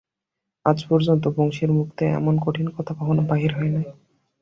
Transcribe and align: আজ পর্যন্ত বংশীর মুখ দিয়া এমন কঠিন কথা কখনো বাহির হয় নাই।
আজ 0.65 0.79
পর্যন্ত 0.89 1.23
বংশীর 1.35 1.71
মুখ 1.71 1.87
দিয়া 1.97 2.11
এমন 2.13 2.35
কঠিন 2.41 2.67
কথা 2.69 2.91
কখনো 2.93 3.21
বাহির 3.27 3.51
হয় 3.53 3.71
নাই। 3.71 3.87